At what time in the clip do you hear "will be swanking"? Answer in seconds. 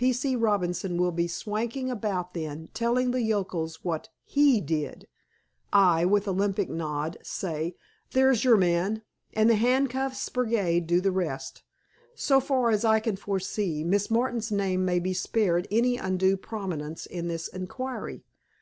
0.96-1.90